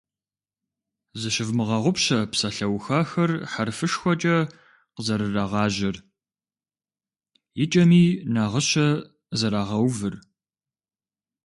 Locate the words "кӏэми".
7.71-8.03